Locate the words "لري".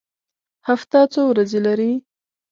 1.67-1.91